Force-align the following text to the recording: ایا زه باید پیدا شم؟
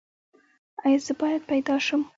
ایا 0.85 0.99
زه 1.05 1.13
باید 1.21 1.41
پیدا 1.51 1.75
شم؟ 1.85 2.01